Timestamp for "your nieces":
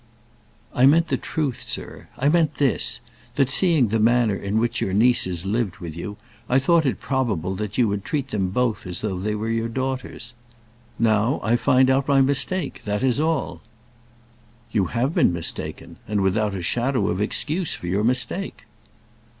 4.81-5.45